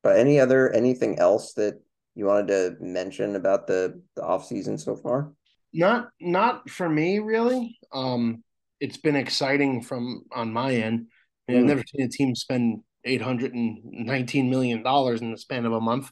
[0.02, 1.82] but any other anything else that
[2.16, 5.34] you wanted to mention about the the off season so far?
[5.74, 7.78] Not not for me really.
[7.94, 8.44] Um,
[8.80, 11.08] it's been exciting from on my end.
[11.48, 11.64] I mean, mm.
[11.64, 15.66] I've never seen a team spend eight hundred and nineteen million dollars in the span
[15.66, 16.12] of a month,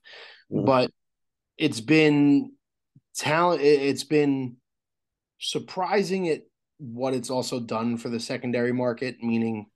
[0.52, 0.66] mm-hmm.
[0.66, 0.92] but
[1.58, 2.54] it's been
[3.16, 3.62] talent.
[3.62, 4.58] It's been
[5.40, 6.42] surprising at
[6.78, 9.68] what it's also done for the secondary market, meaning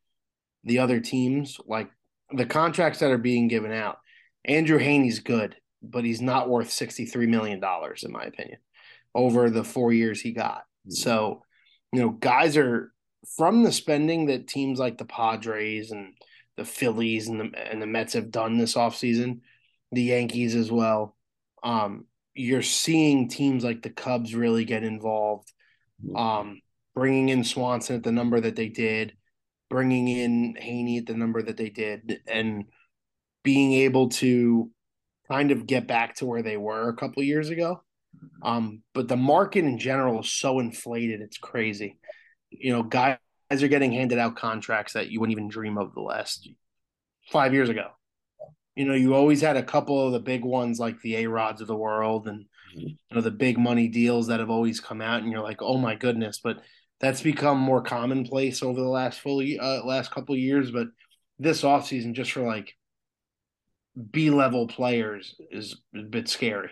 [0.64, 1.90] the other teams, like
[2.32, 3.98] the contracts that are being given out.
[4.46, 7.62] Andrew Heaney's good, but he's not worth $63 million,
[8.04, 8.60] in my opinion,
[9.14, 10.60] over the four years he got.
[10.60, 10.92] Mm-hmm.
[10.92, 11.44] So,
[11.92, 12.92] you know, guys are
[13.36, 16.14] from the spending that teams like the Padres and
[16.58, 19.40] the Phillies and the and the Mets have done this offseason,
[19.92, 21.16] the Yankees as well.
[21.64, 25.52] Um, you're seeing teams like the Cubs really get involved,
[26.16, 26.62] um,
[26.94, 29.14] bringing in Swanson at the number that they did,
[29.70, 32.66] bringing in Heaney at the number that they did, and
[33.44, 34.70] being able to
[35.30, 37.82] kind of get back to where they were a couple years ago.
[38.42, 41.98] Um, but the market in general is so inflated, it's crazy.
[42.50, 43.18] You know, guys
[43.50, 46.50] guys are getting handed out contracts that you wouldn't even dream of the last
[47.32, 47.90] five years ago.
[48.76, 51.62] You know, you always had a couple of the big ones like the A Rods
[51.62, 52.88] of the world and mm-hmm.
[52.88, 55.78] you know the big money deals that have always come out, and you're like, oh
[55.78, 56.62] my goodness, but
[57.00, 60.72] that's become more commonplace over the last fully uh, last couple of years.
[60.72, 60.88] But
[61.40, 62.74] this offseason, just for like
[64.12, 66.72] B level players is a bit scary.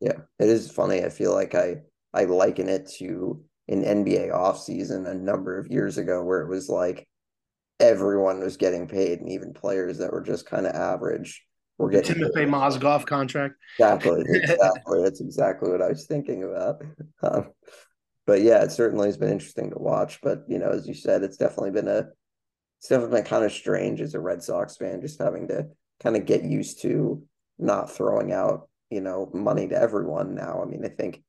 [0.00, 1.04] Yeah, it is funny.
[1.04, 1.82] I feel like I
[2.14, 6.68] I liken it to an NBA offseason a number of years ago where it was
[6.68, 7.08] like
[7.80, 11.44] everyone was getting paid and even players that were just kind of average
[11.78, 12.48] were getting Timofey paid.
[12.48, 13.54] Mozgov contract.
[13.78, 14.24] Exactly.
[14.28, 15.02] Exactly.
[15.02, 16.82] That's exactly what I was thinking about.
[17.22, 17.50] Um,
[18.26, 20.20] but yeah, it certainly has been interesting to watch.
[20.22, 22.08] But you know, as you said, it's definitely been a
[22.78, 25.68] it's definitely been kind of strange as a Red Sox fan, just having to
[26.00, 27.22] kind of get used to
[27.58, 30.62] not throwing out, you know, money to everyone now.
[30.62, 31.22] I mean, I think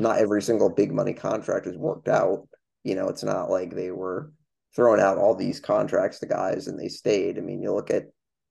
[0.00, 2.48] not every single big money contract has worked out.
[2.84, 4.32] You know, it's not like they were
[4.74, 7.38] throwing out all these contracts to guys and they stayed.
[7.38, 8.04] I mean, you look at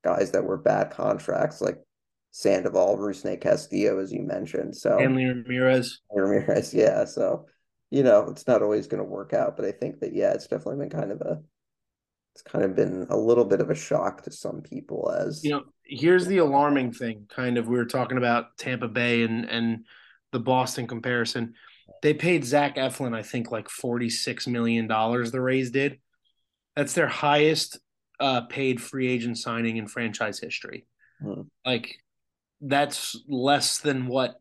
[0.04, 1.78] guys that were bad contracts like
[2.32, 4.76] Sandoval, Rusney Castillo, as you mentioned.
[4.76, 6.02] So and Ramirez.
[6.12, 7.06] Ramirez, yeah.
[7.06, 7.46] So,
[7.92, 10.48] you know, it's not always going to work out, but I think that yeah, it's
[10.48, 11.40] definitely been kind of a
[12.36, 15.52] it's kind of been a little bit of a shock to some people as you
[15.52, 19.86] know here's the alarming thing kind of we were talking about tampa bay and and
[20.36, 21.54] the boston comparison
[22.02, 26.00] they paid zach eflin i think like 46 million dollars the rays did
[26.76, 27.80] that's their highest
[28.20, 30.86] uh, paid free agent signing in franchise history
[31.22, 31.42] hmm.
[31.66, 31.96] like
[32.62, 34.40] that's less than what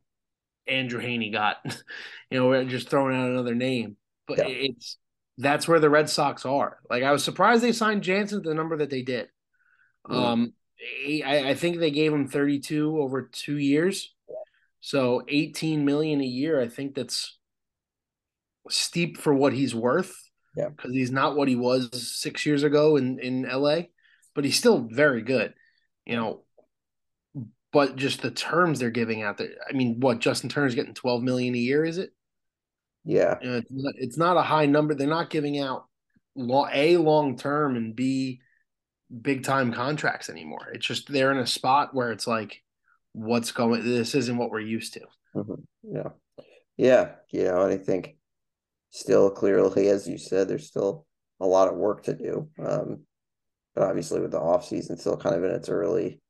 [0.67, 1.57] andrew Heaney got
[2.31, 4.47] you know we're just throwing out another name but yeah.
[4.49, 4.99] it's
[5.39, 6.79] that's where the Red Sox are.
[6.89, 9.29] Like I was surprised they signed Jansen the number that they did.
[10.09, 10.15] Mm.
[10.15, 10.53] Um,
[11.25, 14.14] I, I, think they gave him 32 over two years,
[14.85, 16.61] so 18 million a year.
[16.61, 17.39] I think that's
[18.69, 20.15] steep for what he's worth.
[20.55, 23.85] Yeah, because he's not what he was six years ago in in LA,
[24.35, 25.55] but he's still very good.
[26.05, 26.45] You know,
[27.73, 29.53] but just the terms they're giving out there.
[29.67, 32.11] I mean, what Justin Turner's getting 12 million a year, is it?
[33.07, 34.95] Yeah, you know, it's, not, it's not a high number.
[34.95, 35.87] They're not giving out
[36.37, 38.43] a long term and b
[39.23, 40.69] big time contracts anymore.
[40.75, 42.61] It's just they're in a spot where it's like,
[43.15, 43.83] what's going?
[43.83, 45.01] This isn't what we're used to.
[45.35, 45.55] Mm-hmm.
[45.83, 46.09] Yeah,
[46.77, 48.17] yeah, you know, and I think
[48.91, 51.07] still clearly, as you said, there's still
[51.41, 52.49] a lot of work to do.
[52.63, 53.05] Um,
[53.75, 56.21] but obviously, with the off season still kind of in its early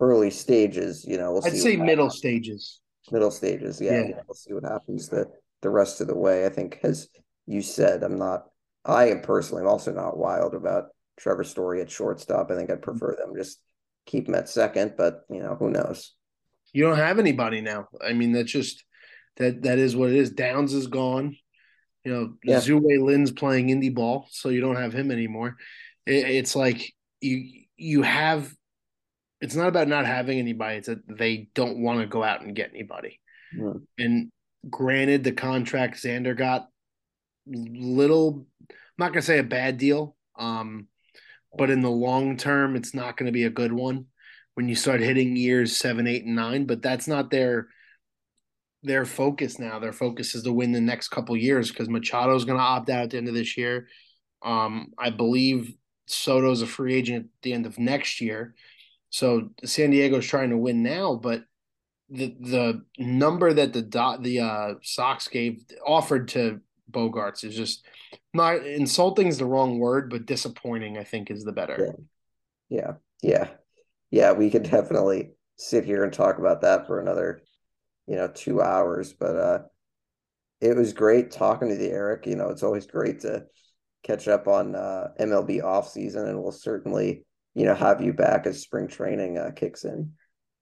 [0.00, 2.80] early stages, you know, we'll I'd say middle stages
[3.12, 3.80] middle stages.
[3.80, 4.20] Yeah, yeah.
[4.26, 5.26] we'll see what happens the
[5.62, 6.46] the rest of the way.
[6.46, 7.08] I think, as
[7.46, 8.46] you said, I'm not.
[8.84, 10.84] I am personally, I'm also not wild about
[11.18, 12.50] Trevor Story at shortstop.
[12.50, 13.58] I think I'd prefer them just
[14.06, 16.12] keep him at second, but you know, who knows?
[16.72, 17.88] You don't have anybody now.
[18.04, 18.84] I mean, that's just
[19.36, 20.30] that that is what it is.
[20.30, 21.36] Downs is gone.
[22.04, 22.60] You know, yeah.
[22.60, 25.56] Tzu-Wei Lin's playing indie ball, so you don't have him anymore.
[26.06, 28.52] It, it's like you you have
[29.40, 30.78] it's not about not having anybody.
[30.78, 33.20] It's that they don't want to go out and get anybody.
[33.56, 33.82] Mm.
[33.98, 34.32] And
[34.70, 36.68] granted, the contract Xander got
[37.46, 38.46] little.
[38.70, 40.88] I'm not gonna say a bad deal, um,
[41.56, 44.06] but in the long term, it's not going to be a good one
[44.54, 46.66] when you start hitting years seven, eight, and nine.
[46.66, 47.68] But that's not their
[48.82, 49.78] their focus now.
[49.78, 53.04] Their focus is to win the next couple years because Machado's going to opt out
[53.04, 53.88] at the end of this year.
[54.42, 55.74] Um, I believe
[56.06, 58.54] Soto's a free agent at the end of next year.
[59.10, 61.44] So San Diego's trying to win now, but
[62.08, 67.84] the the number that the dot the uh, Sox gave offered to Bogaerts is just
[68.34, 70.98] not insulting is the wrong word, but disappointing.
[70.98, 71.94] I think is the better.
[72.68, 72.92] Yeah, yeah,
[73.22, 73.48] yeah.
[74.10, 77.42] yeah we could definitely sit here and talk about that for another,
[78.06, 79.12] you know, two hours.
[79.12, 79.58] But uh,
[80.60, 82.26] it was great talking to the Eric.
[82.26, 83.46] You know, it's always great to
[84.02, 88.46] catch up on uh, MLB off season, and we'll certainly you know have you back
[88.46, 90.12] as spring training uh, kicks in.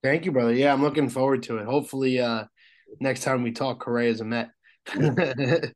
[0.03, 0.53] Thank you, brother.
[0.53, 1.65] Yeah, I'm looking forward to it.
[1.65, 2.45] Hopefully, uh,
[2.99, 4.49] next time we talk, Correa's a Met.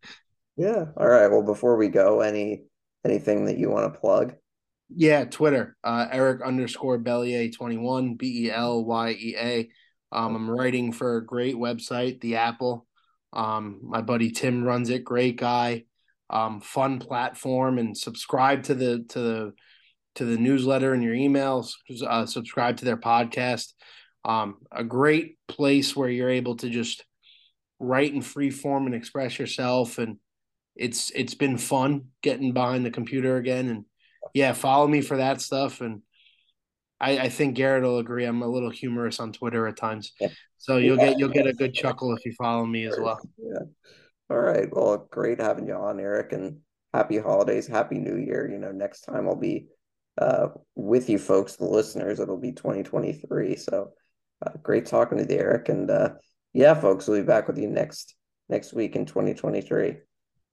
[0.60, 0.86] yeah.
[0.98, 1.28] All right.
[1.28, 2.64] Well, before we go, any
[3.06, 4.36] anything that you want to plug?
[4.94, 9.70] Yeah, Twitter, uh, Eric underscore Belyea twenty one B E L Y E A.
[10.12, 12.86] Um, I'm writing for a great website, The Apple.
[13.32, 15.06] Um, my buddy Tim runs it.
[15.06, 15.86] Great guy.
[16.30, 19.54] Um, fun platform, and subscribe to the to the
[20.16, 21.72] to the newsletter and your emails.
[22.06, 23.72] Uh, subscribe to their podcast.
[24.26, 27.06] Um, a great place where you're able to just
[27.80, 29.98] write in free form and express yourself.
[29.98, 30.18] And
[30.80, 33.68] it's it's been fun getting behind the computer again.
[33.68, 33.86] And
[34.34, 35.82] yeah, follow me for that stuff.
[35.82, 36.02] And
[37.02, 38.24] I, I think Garrett will agree.
[38.24, 40.14] I'm a little humorous on Twitter at times,
[40.58, 41.10] so you'll yeah.
[41.10, 43.20] get you'll get a good chuckle if you follow me as well.
[43.38, 43.60] Yeah.
[44.30, 44.68] All right.
[44.72, 46.60] Well, great having you on, Eric, and
[46.94, 48.50] happy holidays, happy New Year.
[48.50, 49.68] You know, next time I'll be
[50.18, 52.20] uh, with you folks, the listeners.
[52.20, 53.56] It'll be 2023.
[53.58, 53.92] So
[54.46, 55.70] uh, great talking to you, Eric.
[55.70, 56.10] And uh,
[56.54, 58.16] yeah, folks, we'll be back with you next
[58.48, 59.98] next week in 2023.